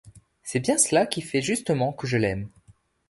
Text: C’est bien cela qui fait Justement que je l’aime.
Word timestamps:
C’est 0.41 0.61
bien 0.61 0.79
cela 0.79 1.05
qui 1.05 1.21
fait 1.21 1.43
Justement 1.43 1.93
que 1.93 2.07
je 2.07 2.17
l’aime. 2.17 2.49